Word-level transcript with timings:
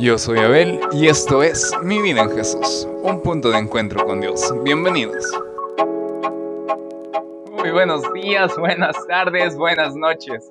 Yo 0.00 0.18
soy 0.18 0.38
Abel 0.38 0.80
y 0.92 1.06
esto 1.06 1.42
es 1.42 1.72
Mi 1.82 2.02
vida 2.02 2.22
en 2.22 2.30
Jesús, 2.30 2.88
un 3.02 3.22
punto 3.22 3.50
de 3.50 3.58
encuentro 3.58 4.04
con 4.04 4.20
Dios. 4.20 4.52
Bienvenidos. 4.64 5.24
Muy 7.52 7.70
buenos 7.70 8.02
días, 8.12 8.56
buenas 8.58 8.96
tardes, 9.06 9.56
buenas 9.56 9.94
noches. 9.94 10.50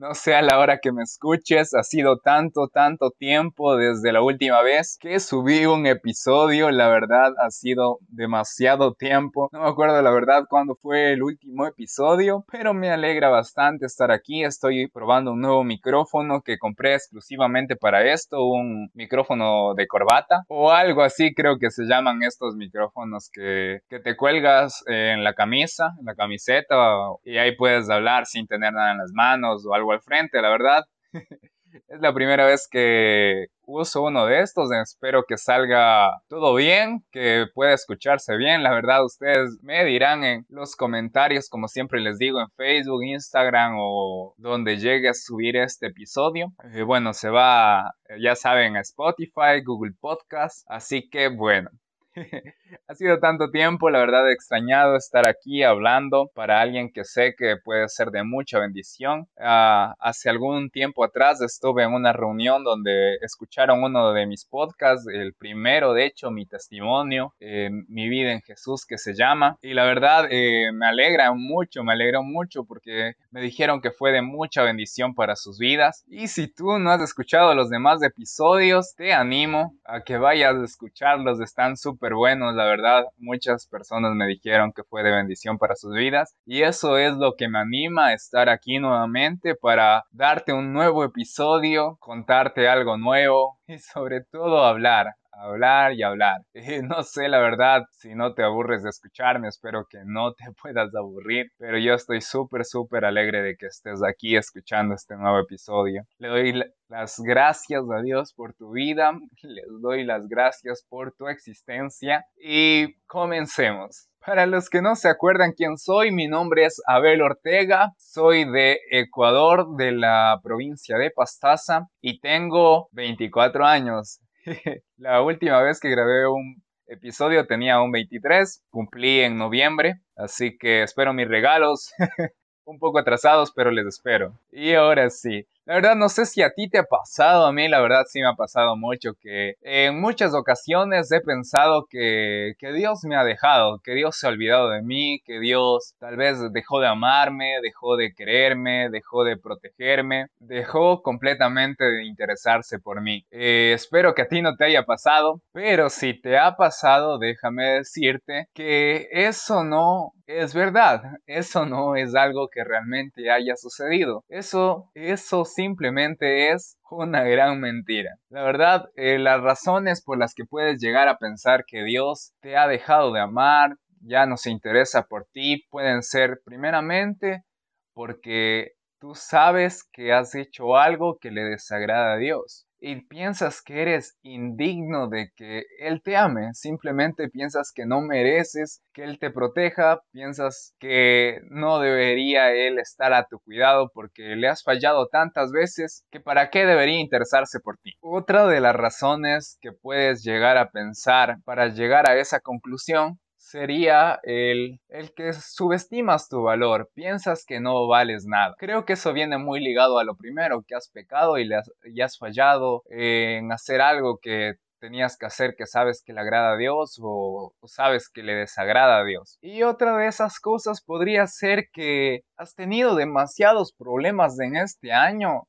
No 0.00 0.14
sé 0.14 0.34
a 0.34 0.40
la 0.40 0.58
hora 0.58 0.78
que 0.78 0.92
me 0.92 1.02
escuches, 1.02 1.74
ha 1.74 1.82
sido 1.82 2.16
tanto, 2.16 2.68
tanto 2.68 3.10
tiempo 3.10 3.76
desde 3.76 4.14
la 4.14 4.22
última 4.22 4.62
vez 4.62 4.96
que 4.98 5.20
subí 5.20 5.66
un 5.66 5.84
episodio, 5.86 6.70
la 6.70 6.88
verdad 6.88 7.34
ha 7.38 7.50
sido 7.50 7.98
demasiado 8.08 8.94
tiempo. 8.94 9.50
No 9.52 9.60
me 9.60 9.68
acuerdo 9.68 10.00
la 10.00 10.10
verdad 10.10 10.44
cuándo 10.48 10.74
fue 10.74 11.12
el 11.12 11.22
último 11.22 11.66
episodio, 11.66 12.46
pero 12.50 12.72
me 12.72 12.88
alegra 12.88 13.28
bastante 13.28 13.84
estar 13.84 14.10
aquí. 14.10 14.42
Estoy 14.42 14.88
probando 14.88 15.32
un 15.32 15.42
nuevo 15.42 15.64
micrófono 15.64 16.40
que 16.40 16.56
compré 16.56 16.94
exclusivamente 16.94 17.76
para 17.76 18.10
esto, 18.10 18.42
un 18.42 18.90
micrófono 18.94 19.74
de 19.74 19.86
corbata 19.86 20.44
o 20.48 20.70
algo 20.70 21.02
así 21.02 21.34
creo 21.34 21.58
que 21.58 21.70
se 21.70 21.84
llaman 21.84 22.22
estos 22.22 22.56
micrófonos 22.56 23.28
que, 23.30 23.80
que 23.90 24.00
te 24.00 24.16
cuelgas 24.16 24.82
en 24.86 25.24
la 25.24 25.34
camisa, 25.34 25.92
en 25.98 26.06
la 26.06 26.14
camiseta 26.14 26.74
y 27.22 27.36
ahí 27.36 27.54
puedes 27.54 27.90
hablar 27.90 28.24
sin 28.24 28.46
tener 28.46 28.72
nada 28.72 28.92
en 28.92 28.98
las 28.98 29.12
manos 29.12 29.66
o 29.66 29.74
algo 29.74 29.89
al 29.92 30.02
frente, 30.02 30.40
la 30.40 30.50
verdad. 30.50 30.84
es 31.88 32.00
la 32.00 32.12
primera 32.12 32.46
vez 32.46 32.68
que 32.70 33.46
uso 33.66 34.02
uno 34.02 34.26
de 34.26 34.40
estos. 34.40 34.70
Espero 34.72 35.24
que 35.26 35.36
salga 35.36 36.10
todo 36.28 36.54
bien, 36.54 37.04
que 37.10 37.46
pueda 37.54 37.72
escucharse 37.72 38.36
bien. 38.36 38.62
La 38.62 38.72
verdad, 38.72 39.04
ustedes 39.04 39.58
me 39.62 39.84
dirán 39.84 40.24
en 40.24 40.46
los 40.48 40.76
comentarios, 40.76 41.48
como 41.48 41.68
siempre 41.68 42.00
les 42.00 42.18
digo, 42.18 42.40
en 42.40 42.50
Facebook, 42.56 43.04
Instagram 43.04 43.76
o 43.78 44.34
donde 44.38 44.78
llegue 44.78 45.08
a 45.08 45.14
subir 45.14 45.56
este 45.56 45.88
episodio. 45.88 46.52
Eh, 46.72 46.82
bueno, 46.82 47.12
se 47.12 47.30
va, 47.30 47.94
ya 48.20 48.34
saben, 48.34 48.76
a 48.76 48.80
Spotify, 48.80 49.62
Google 49.64 49.92
Podcast. 50.00 50.64
Así 50.68 51.08
que 51.08 51.28
bueno. 51.28 51.70
ha 52.88 52.94
sido 52.94 53.18
tanto 53.18 53.50
tiempo, 53.50 53.90
la 53.90 53.98
verdad 53.98 54.28
he 54.28 54.32
extrañado 54.32 54.96
estar 54.96 55.26
aquí 55.26 55.62
hablando 55.62 56.30
para 56.34 56.60
alguien 56.60 56.92
que 56.92 57.04
sé 57.04 57.34
que 57.36 57.56
puede 57.56 57.88
ser 57.88 58.10
de 58.10 58.24
mucha 58.24 58.58
bendición. 58.58 59.28
Ah, 59.38 59.94
hace 59.98 60.28
algún 60.28 60.70
tiempo 60.70 61.04
atrás 61.04 61.40
estuve 61.40 61.84
en 61.84 61.92
una 61.92 62.12
reunión 62.12 62.64
donde 62.64 63.16
escucharon 63.22 63.82
uno 63.82 64.12
de 64.12 64.26
mis 64.26 64.44
podcasts, 64.44 65.06
el 65.08 65.34
primero 65.34 65.92
de 65.92 66.06
hecho, 66.06 66.30
mi 66.30 66.46
testimonio, 66.46 67.34
mi 67.40 68.08
vida 68.08 68.32
en 68.32 68.42
Jesús 68.42 68.86
que 68.86 68.98
se 68.98 69.14
llama. 69.14 69.56
Y 69.62 69.74
la 69.74 69.84
verdad 69.84 70.26
eh, 70.30 70.72
me 70.72 70.86
alegra 70.86 71.32
mucho, 71.32 71.84
me 71.84 71.92
alegró 71.92 72.22
mucho 72.22 72.64
porque 72.64 73.14
me 73.30 73.40
dijeron 73.40 73.80
que 73.80 73.90
fue 73.90 74.12
de 74.12 74.22
mucha 74.22 74.62
bendición 74.62 75.14
para 75.14 75.36
sus 75.36 75.58
vidas. 75.58 76.04
Y 76.08 76.28
si 76.28 76.48
tú 76.48 76.78
no 76.78 76.90
has 76.90 77.00
escuchado 77.00 77.54
los 77.54 77.70
demás 77.70 78.02
episodios, 78.02 78.94
te 78.96 79.12
animo 79.12 79.74
a 79.84 80.02
que 80.02 80.16
vayas 80.16 80.56
a 80.56 80.64
escucharlos, 80.64 81.40
están 81.40 81.76
súper 81.76 82.14
buenos 82.14 82.54
la 82.54 82.64
verdad, 82.64 83.04
muchas 83.18 83.66
personas 83.66 84.14
me 84.14 84.26
dijeron 84.26 84.72
que 84.72 84.84
fue 84.84 85.02
de 85.02 85.10
bendición 85.10 85.58
para 85.58 85.76
sus 85.76 85.94
vidas. 85.94 86.34
Y 86.44 86.62
eso 86.62 86.98
es 86.98 87.14
lo 87.14 87.34
que 87.36 87.48
me 87.48 87.58
anima 87.58 88.08
a 88.08 88.14
estar 88.14 88.48
aquí 88.48 88.78
nuevamente 88.78 89.54
para 89.54 90.04
darte 90.10 90.52
un 90.52 90.72
nuevo 90.72 91.04
episodio, 91.04 91.96
contarte 92.00 92.68
algo 92.68 92.96
nuevo 92.96 93.58
y 93.66 93.78
sobre 93.78 94.22
todo 94.22 94.64
hablar, 94.64 95.14
hablar 95.40 95.94
y 95.94 96.02
hablar. 96.02 96.42
no 96.84 97.02
sé 97.02 97.28
la 97.28 97.38
verdad 97.38 97.82
si 97.92 98.14
no 98.14 98.34
te 98.34 98.42
aburres 98.42 98.82
de 98.82 98.90
escucharme, 98.90 99.48
espero 99.48 99.86
que 99.88 99.98
no 100.04 100.34
te 100.34 100.44
puedas 100.62 100.94
aburrir, 100.94 101.50
pero 101.58 101.78
yo 101.78 101.94
estoy 101.94 102.20
súper, 102.20 102.64
súper 102.64 103.04
alegre 103.04 103.42
de 103.42 103.56
que 103.56 103.66
estés 103.66 104.02
aquí 104.02 104.36
escuchando 104.36 104.94
este 104.94 105.16
nuevo 105.16 105.38
episodio. 105.38 106.02
Le 106.18 106.28
doy 106.28 106.62
las 106.88 107.18
gracias 107.18 107.82
a 107.90 108.02
Dios 108.02 108.32
por 108.34 108.54
tu 108.54 108.72
vida, 108.72 109.12
les 109.42 109.66
doy 109.80 110.04
las 110.04 110.28
gracias 110.28 110.84
por 110.88 111.12
tu 111.12 111.28
existencia 111.28 112.24
y 112.36 112.94
comencemos. 113.06 114.10
Para 114.24 114.44
los 114.44 114.68
que 114.68 114.82
no 114.82 114.96
se 114.96 115.08
acuerdan 115.08 115.52
quién 115.56 115.78
soy, 115.78 116.12
mi 116.12 116.28
nombre 116.28 116.66
es 116.66 116.82
Abel 116.86 117.22
Ortega, 117.22 117.94
soy 117.96 118.44
de 118.44 118.78
Ecuador, 118.90 119.76
de 119.76 119.92
la 119.92 120.38
provincia 120.42 120.98
de 120.98 121.10
Pastaza 121.10 121.86
y 122.02 122.20
tengo 122.20 122.88
24 122.92 123.64
años. 123.64 124.20
la 124.96 125.22
última 125.22 125.62
vez 125.62 125.80
que 125.80 125.90
grabé 125.90 126.26
un 126.28 126.62
episodio 126.86 127.46
tenía 127.46 127.80
un 127.80 127.92
23, 127.92 128.64
cumplí 128.70 129.20
en 129.20 129.38
noviembre, 129.38 130.00
así 130.16 130.58
que 130.58 130.82
espero 130.82 131.12
mis 131.12 131.28
regalos. 131.28 131.92
un 132.70 132.78
poco 132.78 132.98
atrasados, 132.98 133.52
pero 133.52 133.70
les 133.70 133.86
espero. 133.86 134.38
Y 134.52 134.74
ahora 134.74 135.10
sí, 135.10 135.46
la 135.70 135.76
verdad 135.76 135.94
no 135.94 136.08
sé 136.08 136.26
si 136.26 136.42
a 136.42 136.50
ti 136.50 136.68
te 136.68 136.78
ha 136.78 136.82
pasado, 136.82 137.46
a 137.46 137.52
mí 137.52 137.68
la 137.68 137.80
verdad 137.80 138.02
sí 138.04 138.20
me 138.20 138.26
ha 138.26 138.34
pasado 138.34 138.74
mucho 138.74 139.14
que 139.14 139.54
en 139.62 140.00
muchas 140.00 140.34
ocasiones 140.34 141.12
he 141.12 141.20
pensado 141.20 141.86
que, 141.88 142.54
que 142.58 142.72
Dios 142.72 143.04
me 143.04 143.14
ha 143.14 143.22
dejado, 143.22 143.78
que 143.78 143.94
Dios 143.94 144.16
se 144.18 144.26
ha 144.26 144.30
olvidado 144.30 144.68
de 144.70 144.82
mí, 144.82 145.20
que 145.24 145.38
Dios 145.38 145.94
tal 146.00 146.16
vez 146.16 146.38
dejó 146.52 146.80
de 146.80 146.88
amarme, 146.88 147.60
dejó 147.62 147.96
de 147.96 148.12
quererme, 148.12 148.90
dejó 148.90 149.22
de 149.22 149.36
protegerme, 149.36 150.26
dejó 150.40 151.02
completamente 151.02 151.84
de 151.84 152.04
interesarse 152.04 152.80
por 152.80 153.00
mí. 153.00 153.24
Eh, 153.30 153.70
espero 153.72 154.12
que 154.16 154.22
a 154.22 154.28
ti 154.28 154.42
no 154.42 154.56
te 154.56 154.64
haya 154.64 154.82
pasado, 154.82 155.40
pero 155.52 155.88
si 155.88 156.20
te 156.20 156.36
ha 156.36 156.56
pasado, 156.56 157.20
déjame 157.20 157.74
decirte 157.74 158.48
que 158.54 159.06
eso 159.12 159.62
no 159.62 160.14
es 160.26 160.54
verdad, 160.54 161.02
eso 161.26 161.66
no 161.66 161.96
es 161.96 162.14
algo 162.14 162.48
que 162.48 162.62
realmente 162.62 163.30
haya 163.30 163.56
sucedido. 163.56 164.24
Eso, 164.28 164.88
eso 164.94 165.44
simplemente 165.60 166.52
es 166.52 166.78
una 166.90 167.22
gran 167.22 167.60
mentira. 167.60 168.16
La 168.30 168.42
verdad, 168.42 168.86
eh, 168.96 169.18
las 169.18 169.42
razones 169.42 170.02
por 170.02 170.18
las 170.18 170.32
que 170.34 170.46
puedes 170.46 170.80
llegar 170.80 171.08
a 171.08 171.18
pensar 171.18 171.64
que 171.66 171.84
Dios 171.84 172.32
te 172.40 172.56
ha 172.56 172.66
dejado 172.66 173.12
de 173.12 173.20
amar, 173.20 173.76
ya 174.00 174.24
no 174.24 174.38
se 174.38 174.50
interesa 174.50 175.02
por 175.02 175.26
ti, 175.32 175.66
pueden 175.70 176.02
ser 176.02 176.40
primeramente 176.46 177.44
porque 177.92 178.72
tú 178.98 179.14
sabes 179.14 179.84
que 179.92 180.14
has 180.14 180.34
hecho 180.34 180.78
algo 180.78 181.18
que 181.20 181.30
le 181.30 181.42
desagrada 181.44 182.14
a 182.14 182.16
Dios 182.16 182.66
y 182.80 183.02
piensas 183.02 183.62
que 183.62 183.82
eres 183.82 184.16
indigno 184.22 185.08
de 185.08 185.30
que 185.36 185.64
Él 185.78 186.00
te 186.02 186.16
ame, 186.16 186.54
simplemente 186.54 187.28
piensas 187.28 187.72
que 187.74 187.86
no 187.86 188.00
mereces 188.00 188.82
que 188.92 189.04
Él 189.04 189.18
te 189.18 189.30
proteja, 189.30 190.00
piensas 190.12 190.74
que 190.78 191.40
no 191.50 191.78
debería 191.78 192.52
Él 192.52 192.78
estar 192.78 193.12
a 193.12 193.26
tu 193.26 193.38
cuidado 193.40 193.90
porque 193.92 194.36
le 194.36 194.48
has 194.48 194.62
fallado 194.62 195.08
tantas 195.08 195.52
veces 195.52 196.04
que 196.10 196.20
para 196.20 196.50
qué 196.50 196.64
debería 196.64 197.00
interesarse 197.00 197.60
por 197.60 197.76
ti. 197.78 197.92
Otra 198.00 198.46
de 198.46 198.60
las 198.60 198.74
razones 198.74 199.58
que 199.60 199.72
puedes 199.72 200.22
llegar 200.24 200.56
a 200.56 200.70
pensar 200.70 201.36
para 201.44 201.68
llegar 201.68 202.06
a 202.06 202.16
esa 202.16 202.40
conclusión 202.40 203.18
sería 203.50 204.20
el, 204.22 204.80
el 204.88 205.12
que 205.12 205.32
subestimas 205.32 206.28
tu 206.28 206.42
valor, 206.42 206.88
piensas 206.94 207.44
que 207.44 207.60
no 207.60 207.88
vales 207.88 208.24
nada. 208.26 208.54
Creo 208.58 208.84
que 208.84 208.92
eso 208.92 209.12
viene 209.12 209.38
muy 209.38 209.60
ligado 209.60 209.98
a 209.98 210.04
lo 210.04 210.16
primero, 210.16 210.62
que 210.66 210.76
has 210.76 210.88
pecado 210.88 211.36
y, 211.38 211.46
le 211.46 211.56
has, 212.04 212.18
fallado 212.18 212.82
en 212.90 213.50
hacer 213.52 213.80
algo 213.80 214.18
que 214.22 214.54
tenías 214.78 215.18
que 215.18 215.26
hacer 215.26 215.56
que 215.56 215.66
sabes 215.66 216.02
que 216.04 216.12
le 216.12 216.20
agrada 216.20 216.52
a 216.52 216.56
Dios 216.56 216.98
o, 217.02 217.52
o, 217.58 217.68
sabes 217.68 218.08
que 218.08 218.22
le 218.22 218.34
desagrada 218.34 219.00
a 219.00 219.04
Dios. 219.04 219.36
Y 219.42 219.62
otra 219.62 219.96
de 219.96 220.06
esas 220.06 220.38
cosas 220.40 220.80
podría 220.80 221.26
ser 221.26 221.68
que 221.72 222.20
has 222.36 222.54
tenido 222.54 222.94
demasiados 222.94 223.74
problemas 223.76 224.38
en 224.40 224.56
este 224.56 224.92
año, 224.92 225.42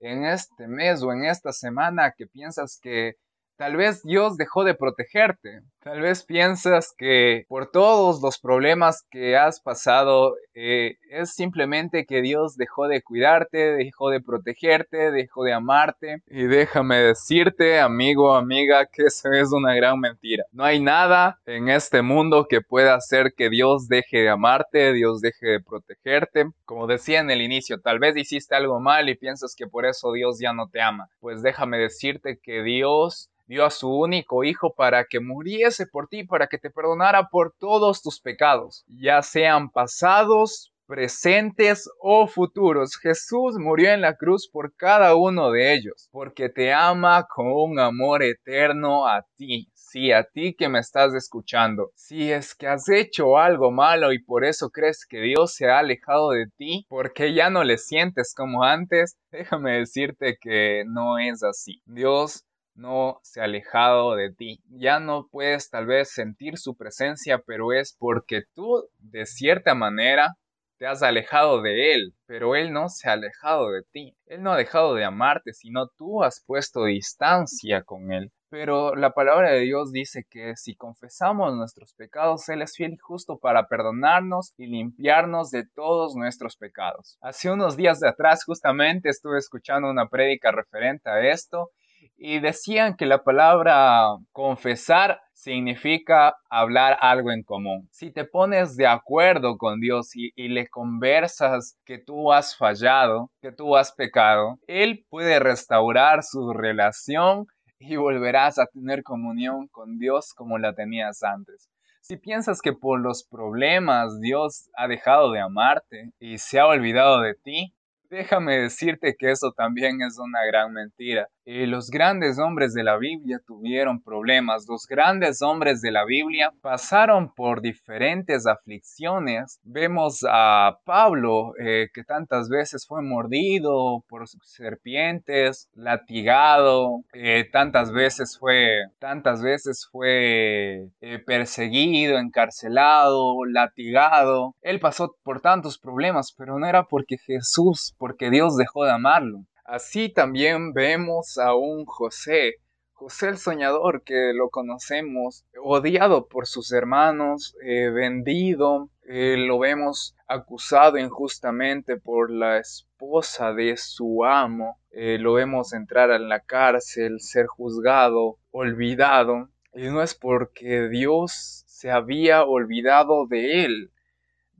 en 0.00 0.24
este 0.24 0.68
mes 0.68 1.02
o 1.02 1.12
en 1.12 1.24
esta 1.24 1.52
semana 1.52 2.12
que 2.16 2.26
piensas 2.26 2.78
que 2.80 3.14
Tal 3.56 3.76
vez 3.76 4.02
Dios 4.02 4.36
dejó 4.36 4.64
de 4.64 4.74
protegerte. 4.74 5.62
Tal 5.82 6.00
vez 6.00 6.24
piensas 6.24 6.92
que 6.98 7.46
por 7.48 7.70
todos 7.70 8.20
los 8.20 8.38
problemas 8.38 9.06
que 9.10 9.36
has 9.36 9.60
pasado 9.60 10.34
eh, 10.52 10.96
es 11.10 11.32
simplemente 11.32 12.04
que 12.04 12.20
Dios 12.20 12.56
dejó 12.56 12.86
de 12.86 13.00
cuidarte, 13.00 13.76
dejó 13.76 14.10
de 14.10 14.20
protegerte, 14.20 15.10
dejó 15.10 15.44
de 15.44 15.54
amarte. 15.54 16.22
Y 16.26 16.42
déjame 16.44 16.96
decirte, 16.96 17.80
amigo, 17.80 18.34
amiga, 18.34 18.84
que 18.84 19.04
eso 19.04 19.30
es 19.32 19.52
una 19.52 19.74
gran 19.74 20.00
mentira. 20.00 20.44
No 20.52 20.64
hay 20.64 20.80
nada 20.80 21.38
en 21.46 21.70
este 21.70 22.02
mundo 22.02 22.48
que 22.50 22.60
pueda 22.60 22.94
hacer 22.94 23.32
que 23.34 23.48
Dios 23.48 23.88
deje 23.88 24.18
de 24.18 24.28
amarte, 24.28 24.92
Dios 24.92 25.22
deje 25.22 25.46
de 25.46 25.60
protegerte. 25.60 26.50
Como 26.66 26.86
decía 26.86 27.20
en 27.20 27.30
el 27.30 27.40
inicio, 27.40 27.80
tal 27.80 28.00
vez 28.00 28.18
hiciste 28.18 28.54
algo 28.54 28.80
mal 28.80 29.08
y 29.08 29.14
piensas 29.14 29.54
que 29.56 29.66
por 29.66 29.86
eso 29.86 30.12
Dios 30.12 30.38
ya 30.40 30.52
no 30.52 30.68
te 30.68 30.82
ama. 30.82 31.08
Pues 31.20 31.40
déjame 31.42 31.78
decirte 31.78 32.38
que 32.42 32.62
Dios 32.62 33.30
dio 33.46 33.64
a 33.64 33.70
su 33.70 33.90
único 33.90 34.44
Hijo 34.44 34.74
para 34.74 35.04
que 35.04 35.20
muriese 35.20 35.86
por 35.86 36.08
ti, 36.08 36.24
para 36.24 36.46
que 36.46 36.58
te 36.58 36.70
perdonara 36.70 37.28
por 37.28 37.54
todos 37.58 38.02
tus 38.02 38.20
pecados, 38.20 38.84
ya 38.88 39.22
sean 39.22 39.70
pasados, 39.70 40.72
presentes 40.86 41.90
o 42.00 42.26
futuros. 42.26 42.96
Jesús 42.96 43.56
murió 43.58 43.92
en 43.92 44.00
la 44.00 44.16
cruz 44.16 44.48
por 44.50 44.74
cada 44.76 45.16
uno 45.16 45.50
de 45.50 45.74
ellos, 45.74 46.08
porque 46.12 46.48
te 46.48 46.72
ama 46.72 47.26
con 47.26 47.46
un 47.52 47.78
amor 47.78 48.22
eterno 48.22 49.06
a 49.06 49.26
ti. 49.36 49.68
Sí, 49.74 50.12
a 50.12 50.24
ti 50.24 50.54
que 50.54 50.68
me 50.68 50.80
estás 50.80 51.14
escuchando. 51.14 51.90
Si 51.94 52.30
es 52.30 52.54
que 52.54 52.66
has 52.66 52.88
hecho 52.88 53.38
algo 53.38 53.70
malo 53.70 54.12
y 54.12 54.22
por 54.22 54.44
eso 54.44 54.70
crees 54.70 55.06
que 55.08 55.20
Dios 55.20 55.54
se 55.54 55.68
ha 55.68 55.78
alejado 55.78 56.30
de 56.30 56.46
ti, 56.56 56.86
porque 56.88 57.34
ya 57.34 57.50
no 57.50 57.64
le 57.64 57.78
sientes 57.78 58.34
como 58.34 58.62
antes, 58.62 59.16
déjame 59.30 59.78
decirte 59.78 60.38
que 60.40 60.84
no 60.86 61.18
es 61.18 61.42
así. 61.42 61.80
Dios 61.86 62.44
no 62.76 63.18
se 63.22 63.40
ha 63.40 63.44
alejado 63.44 64.14
de 64.14 64.32
ti. 64.32 64.60
Ya 64.68 65.00
no 65.00 65.28
puedes 65.30 65.70
tal 65.70 65.86
vez 65.86 66.12
sentir 66.12 66.58
su 66.58 66.76
presencia, 66.76 67.42
pero 67.46 67.72
es 67.72 67.96
porque 67.98 68.42
tú, 68.54 68.88
de 68.98 69.26
cierta 69.26 69.74
manera, 69.74 70.34
te 70.78 70.86
has 70.86 71.02
alejado 71.02 71.62
de 71.62 71.94
Él, 71.94 72.14
pero 72.26 72.54
Él 72.54 72.72
no 72.72 72.88
se 72.88 73.08
ha 73.08 73.12
alejado 73.12 73.70
de 73.70 73.82
ti. 73.90 74.14
Él 74.26 74.42
no 74.42 74.52
ha 74.52 74.56
dejado 74.56 74.94
de 74.94 75.04
amarte, 75.04 75.52
sino 75.52 75.88
tú 75.96 76.22
has 76.22 76.44
puesto 76.46 76.84
distancia 76.84 77.82
con 77.82 78.12
Él. 78.12 78.30
Pero 78.48 78.94
la 78.94 79.10
palabra 79.10 79.50
de 79.52 79.60
Dios 79.60 79.90
dice 79.90 80.24
que 80.30 80.54
si 80.54 80.76
confesamos 80.76 81.54
nuestros 81.54 81.94
pecados, 81.94 82.48
Él 82.48 82.62
es 82.62 82.76
fiel 82.76 82.92
y 82.92 82.98
justo 82.98 83.38
para 83.38 83.68
perdonarnos 83.68 84.52
y 84.56 84.66
limpiarnos 84.66 85.50
de 85.50 85.64
todos 85.74 86.14
nuestros 86.14 86.56
pecados. 86.56 87.16
Hace 87.20 87.50
unos 87.50 87.76
días 87.76 87.98
de 87.98 88.08
atrás 88.08 88.44
justamente 88.44 89.08
estuve 89.08 89.38
escuchando 89.38 89.90
una 89.90 90.08
prédica 90.08 90.52
referente 90.52 91.08
a 91.10 91.26
esto 91.28 91.70
y 92.16 92.40
decían 92.40 92.96
que 92.96 93.06
la 93.06 93.22
palabra 93.22 94.16
confesar 94.32 95.20
significa 95.34 96.36
hablar 96.48 96.96
algo 97.00 97.30
en 97.30 97.42
común. 97.42 97.88
Si 97.92 98.10
te 98.10 98.24
pones 98.24 98.76
de 98.76 98.86
acuerdo 98.86 99.58
con 99.58 99.80
Dios 99.80 100.10
y, 100.14 100.32
le 100.48 100.68
conversas 100.68 101.78
que 101.84 101.98
tú 101.98 102.32
has 102.32 102.56
fallado, 102.56 103.30
que 103.40 103.52
tú 103.52 103.76
has 103.76 103.92
pecado, 103.92 104.58
Él 104.66 105.04
puede 105.08 105.38
restaurar 105.38 106.22
su 106.22 106.52
relación 106.52 107.46
y 107.78 107.96
volverás 107.96 108.58
a 108.58 108.66
tener 108.66 109.02
comunión 109.02 109.68
con 109.68 109.98
Dios 109.98 110.32
como 110.34 110.58
la 110.58 110.74
tenías 110.74 111.22
antes. 111.22 111.68
Si 112.00 112.16
piensas 112.16 112.62
que 112.62 112.72
por 112.72 113.00
los 113.00 113.24
problemas 113.24 114.20
Dios 114.20 114.70
ha 114.76 114.88
dejado 114.88 115.32
de 115.32 115.40
amarte 115.40 116.12
y 116.18 116.38
se 116.38 116.58
ha 116.58 116.66
olvidado 116.66 117.20
de 117.20 117.34
ti, 117.34 117.74
déjame 118.10 118.58
decirte 118.58 119.14
que 119.18 119.30
eso 119.30 119.52
también 119.52 120.02
es 120.02 120.18
una 120.18 120.44
gran 120.44 120.72
mentira. 120.72 121.28
Eh, 121.48 121.68
los 121.68 121.90
grandes 121.90 122.40
hombres 122.40 122.74
de 122.74 122.82
la 122.82 122.96
Biblia 122.96 123.40
tuvieron 123.46 124.02
problemas. 124.02 124.66
Los 124.68 124.84
grandes 124.88 125.42
hombres 125.42 125.80
de 125.80 125.92
la 125.92 126.04
Biblia 126.04 126.52
pasaron 126.60 127.32
por 127.32 127.60
diferentes 127.60 128.48
aflicciones. 128.48 129.60
Vemos 129.62 130.24
a 130.28 130.78
Pablo 130.84 131.52
eh, 131.60 131.86
que 131.94 132.02
tantas 132.02 132.48
veces 132.48 132.84
fue 132.84 133.00
mordido 133.00 134.04
por 134.08 134.26
serpientes, 134.42 135.68
latigado, 135.74 137.04
eh, 137.12 137.48
tantas 137.52 137.92
veces 137.92 138.36
fue, 138.40 138.80
tantas 138.98 139.40
veces 139.40 139.88
fue 139.92 140.88
perseguido, 141.26 142.18
encarcelado, 142.18 143.44
latigado. 143.44 144.56
Él 144.62 144.80
pasó 144.80 145.14
por 145.22 145.40
tantos 145.40 145.78
problemas, 145.78 146.34
pero 146.36 146.58
no 146.58 146.66
era 146.66 146.82
porque 146.82 147.18
Jesús, 147.18 147.94
porque 148.06 148.30
Dios 148.30 148.56
dejó 148.56 148.84
de 148.84 148.92
amarlo. 148.92 149.46
Así 149.64 150.08
también 150.08 150.72
vemos 150.72 151.38
a 151.38 151.56
un 151.56 151.86
José, 151.86 152.54
José 152.92 153.30
el 153.30 153.36
soñador 153.36 154.04
que 154.04 154.32
lo 154.32 154.48
conocemos, 154.48 155.44
odiado 155.60 156.28
por 156.28 156.46
sus 156.46 156.70
hermanos, 156.70 157.56
eh, 157.64 157.90
vendido, 157.90 158.90
eh, 159.08 159.34
lo 159.36 159.58
vemos 159.58 160.14
acusado 160.28 160.98
injustamente 160.98 161.96
por 161.96 162.30
la 162.30 162.58
esposa 162.58 163.52
de 163.52 163.76
su 163.76 164.24
amo, 164.24 164.78
eh, 164.92 165.18
lo 165.18 165.32
vemos 165.32 165.72
entrar 165.72 166.12
en 166.12 166.28
la 166.28 166.38
cárcel, 166.38 167.18
ser 167.18 167.46
juzgado, 167.46 168.38
olvidado, 168.52 169.48
y 169.74 169.88
no 169.88 170.00
es 170.00 170.14
porque 170.14 170.88
Dios 170.88 171.64
se 171.66 171.90
había 171.90 172.44
olvidado 172.44 173.26
de 173.26 173.64
él, 173.64 173.90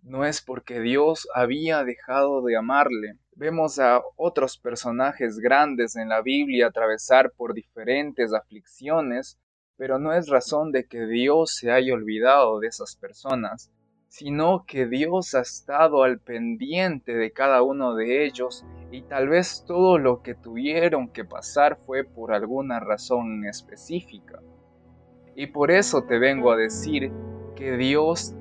no 0.02 0.25
es 0.25 0.42
porque 0.42 0.81
Dios 0.81 1.28
había 1.32 1.84
dejado 1.84 2.42
de 2.42 2.56
amarle, 2.56 3.19
Vemos 3.38 3.79
a 3.79 4.00
otros 4.17 4.56
personajes 4.56 5.38
grandes 5.38 5.94
en 5.94 6.09
la 6.09 6.23
Biblia 6.23 6.69
atravesar 6.69 7.33
por 7.37 7.53
diferentes 7.53 8.33
aflicciones, 8.33 9.38
pero 9.77 9.99
no 9.99 10.15
es 10.15 10.29
razón 10.29 10.73
de 10.73 10.87
que 10.87 11.05
Dios 11.05 11.55
se 11.55 11.71
haya 11.71 11.93
olvidado 11.93 12.61
de 12.61 12.69
esas 12.69 12.97
personas, 12.97 13.71
sino 14.09 14.65
que 14.67 14.87
Dios 14.87 15.35
ha 15.35 15.43
estado 15.43 16.03
al 16.03 16.19
pendiente 16.19 17.15
de 17.15 17.31
cada 17.31 17.61
uno 17.61 17.94
de 17.94 18.25
ellos 18.25 18.65
y 18.91 19.03
tal 19.03 19.29
vez 19.29 19.65
todo 19.67 19.99
lo 19.99 20.23
que 20.23 20.35
tuvieron 20.35 21.09
que 21.09 21.27
pasar 21.27 21.79
fue 21.85 22.05
por 22.05 22.33
alguna 22.33 22.81
razón 22.81 23.44
específica. 23.44 24.41
Y 25.35 25.49
por 25.49 25.71
eso 25.71 26.05
te 26.05 26.19
vengo 26.19 26.53
a 26.53 26.56
decir 26.56 27.12
que 27.55 27.77
Dios 27.77 28.35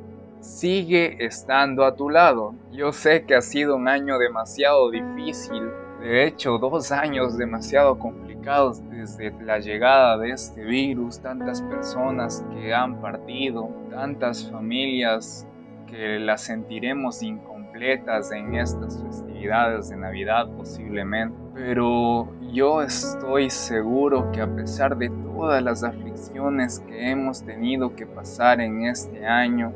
sigue 0.45 1.17
estando 1.25 1.85
a 1.85 1.95
tu 1.95 2.09
lado. 2.09 2.55
Yo 2.71 2.91
sé 2.91 3.25
que 3.25 3.35
ha 3.35 3.41
sido 3.41 3.75
un 3.75 3.87
año 3.87 4.17
demasiado 4.17 4.91
difícil, 4.91 5.69
de 5.99 6.25
hecho 6.25 6.57
dos 6.59 6.91
años 6.91 7.37
demasiado 7.37 7.97
complicados 7.97 8.81
desde 8.89 9.31
la 9.43 9.59
llegada 9.59 10.17
de 10.17 10.29
este 10.29 10.63
virus, 10.63 11.19
tantas 11.19 11.61
personas 11.63 12.45
que 12.53 12.73
han 12.73 13.01
partido, 13.01 13.69
tantas 13.89 14.49
familias 14.49 15.47
que 15.87 16.19
las 16.19 16.41
sentiremos 16.41 17.21
incompletas 17.23 18.31
en 18.31 18.55
estas 18.55 19.01
festividades 19.01 19.89
de 19.89 19.97
Navidad 19.97 20.47
posiblemente. 20.55 21.35
Pero 21.53 22.29
yo 22.53 22.81
estoy 22.81 23.49
seguro 23.49 24.31
que 24.31 24.41
a 24.41 24.55
pesar 24.55 24.95
de 24.97 25.09
todas 25.09 25.61
las 25.63 25.83
aflicciones 25.83 26.79
que 26.87 27.11
hemos 27.11 27.43
tenido 27.43 27.95
que 27.95 28.05
pasar 28.05 28.61
en 28.61 28.85
este 28.85 29.25
año, 29.25 29.73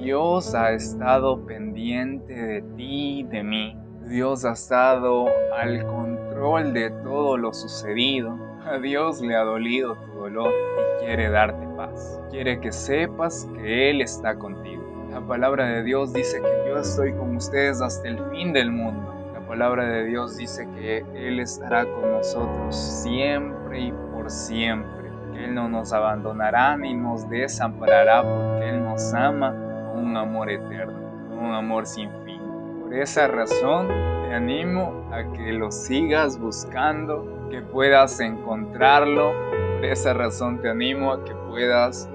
Dios 0.00 0.54
ha 0.54 0.72
estado 0.72 1.46
pendiente 1.46 2.34
de 2.34 2.62
ti 2.76 3.20
y 3.20 3.22
de 3.24 3.42
mí. 3.42 3.78
Dios 4.08 4.44
ha 4.44 4.52
estado 4.52 5.26
al 5.56 5.84
control 5.86 6.74
de 6.74 6.90
todo 7.02 7.36
lo 7.36 7.54
sucedido. 7.54 8.36
A 8.66 8.78
Dios 8.78 9.20
le 9.20 9.34
ha 9.34 9.44
dolido 9.44 9.94
tu 9.96 10.12
dolor 10.20 10.50
y 10.50 11.04
quiere 11.04 11.30
darte 11.30 11.66
paz. 11.76 12.20
Quiere 12.30 12.60
que 12.60 12.72
sepas 12.72 13.48
que 13.54 13.90
Él 13.90 14.00
está 14.00 14.34
contigo. 14.36 14.82
La 15.10 15.20
palabra 15.20 15.66
de 15.66 15.84
Dios 15.84 16.12
dice 16.12 16.40
que 16.42 16.68
yo 16.68 16.78
estoy 16.78 17.12
con 17.12 17.36
ustedes 17.36 17.80
hasta 17.80 18.08
el 18.08 18.18
fin 18.30 18.52
del 18.52 18.72
mundo. 18.72 19.14
La 19.32 19.40
palabra 19.46 19.86
de 19.86 20.04
Dios 20.04 20.36
dice 20.36 20.68
que 20.74 21.04
Él 21.14 21.40
estará 21.40 21.84
con 21.84 22.10
nosotros 22.10 22.76
siempre 22.76 23.80
y 23.80 23.92
por 24.12 24.30
siempre. 24.30 25.10
Que 25.32 25.44
Él 25.44 25.54
no 25.54 25.68
nos 25.68 25.92
abandonará 25.92 26.76
ni 26.76 26.94
nos 26.94 27.28
desamparará 27.30 28.22
porque 28.22 28.68
Él 28.68 28.84
nos 28.84 29.14
ama 29.14 29.63
un 29.94 30.16
amor 30.16 30.50
eterno, 30.50 30.98
un 31.30 31.54
amor 31.54 31.86
sin 31.86 32.10
fin. 32.24 32.40
Por 32.82 32.94
esa 32.94 33.28
razón 33.28 33.88
te 33.88 34.34
animo 34.34 35.08
a 35.12 35.22
que 35.32 35.52
lo 35.52 35.70
sigas 35.70 36.38
buscando, 36.38 37.48
que 37.50 37.62
puedas 37.62 38.20
encontrarlo. 38.20 39.32
Por 39.76 39.84
esa 39.84 40.12
razón 40.14 40.60
te 40.60 40.68
animo 40.68 41.12
a 41.12 41.24
que 41.24 41.34
puedas 41.48 42.08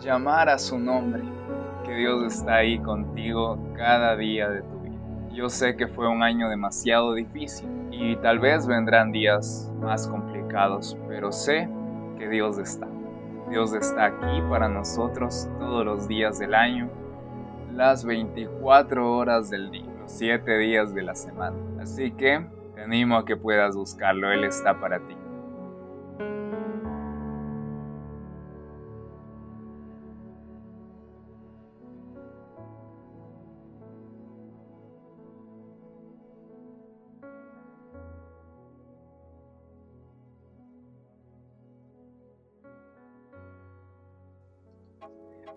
llamar 0.00 0.48
a 0.48 0.58
su 0.58 0.78
nombre, 0.78 1.22
que 1.84 1.94
Dios 1.94 2.24
está 2.24 2.56
ahí 2.56 2.78
contigo 2.78 3.58
cada 3.76 4.16
día 4.16 4.48
de 4.48 4.62
tu 4.62 4.80
vida. 4.80 4.94
Yo 5.32 5.48
sé 5.48 5.76
que 5.76 5.86
fue 5.86 6.08
un 6.08 6.22
año 6.22 6.48
demasiado 6.48 7.14
difícil 7.14 7.68
y 7.90 8.16
tal 8.16 8.38
vez 8.38 8.66
vendrán 8.66 9.12
días 9.12 9.70
más 9.80 10.06
complicados, 10.06 10.96
pero 11.08 11.32
sé 11.32 11.68
que 12.18 12.28
Dios 12.28 12.58
está. 12.58 12.86
Dios 13.50 13.72
está 13.74 14.06
aquí 14.06 14.42
para 14.48 14.68
nosotros 14.68 15.48
todos 15.58 15.84
los 15.84 16.08
días 16.08 16.38
del 16.38 16.54
año 16.54 16.90
las 17.76 18.04
24 18.04 19.16
horas 19.16 19.50
del 19.50 19.70
día, 19.70 19.84
los 20.00 20.10
7 20.10 20.58
días 20.58 20.94
de 20.94 21.02
la 21.02 21.14
semana. 21.14 21.56
Así 21.80 22.10
que 22.12 22.44
te 22.74 22.80
animo 22.80 23.16
a 23.16 23.26
que 23.26 23.36
puedas 23.36 23.76
buscarlo, 23.76 24.32
Él 24.32 24.44
está 24.44 24.80
para 24.80 24.98
ti. 24.98 25.14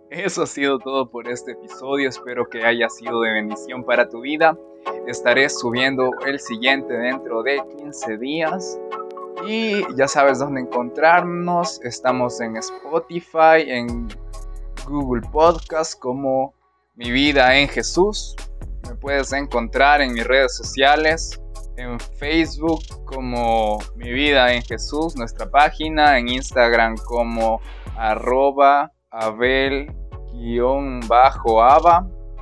Eso 0.10 0.42
ha 0.42 0.48
sido 0.48 0.80
todo 0.80 1.08
por 1.08 1.30
este 1.30 1.52
episodio, 1.52 2.10
espero 2.10 2.50
que 2.50 2.66
haya 2.66 2.90
sido 2.90 3.22
de 3.22 3.32
bendición 3.32 3.84
para 3.84 4.10
tu 4.10 4.22
vida. 4.22 4.58
Estaré 5.06 5.48
subiendo 5.50 6.10
el 6.26 6.40
siguiente 6.40 6.92
dentro 6.96 7.44
de 7.44 7.62
15 7.78 8.18
días. 8.18 8.80
Y 9.46 9.84
ya 9.96 10.08
sabes 10.08 10.40
dónde 10.40 10.62
encontrarnos. 10.62 11.80
Estamos 11.84 12.42
en 12.42 12.58
Spotify, 12.58 13.62
en 13.68 14.08
Google 14.88 15.22
Podcast 15.32 16.00
como 16.00 16.56
Mi 16.96 17.12
vida 17.12 17.56
en 17.56 17.68
Jesús. 17.68 18.36
Me 18.88 18.96
puedes 18.96 19.32
encontrar 19.32 20.02
en 20.02 20.14
mis 20.14 20.26
redes 20.26 20.58
sociales, 20.58 21.40
en 21.78 22.00
Facebook 22.00 22.82
como 23.06 23.78
Mi 23.96 24.12
vida 24.12 24.52
en 24.54 24.64
Jesús, 24.64 25.16
nuestra 25.16 25.52
página, 25.52 26.18
en 26.18 26.30
Instagram 26.30 26.98
como 26.98 27.62
arroba 27.96 28.92
Abel-Aba. 29.12 29.98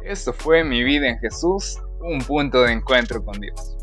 Esto 0.03 0.33
fue 0.33 0.63
mi 0.63 0.83
vida 0.83 1.07
en 1.07 1.17
Jesús, 1.19 1.79
un 2.01 2.19
punto 2.19 2.63
de 2.63 2.73
encuentro 2.73 3.23
con 3.23 3.39
Dios. 3.39 3.76